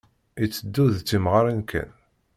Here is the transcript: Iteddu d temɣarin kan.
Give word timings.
Iteddu 0.43 0.85
d 0.95 0.97
temɣarin 1.09 1.61
kan. 1.69 1.89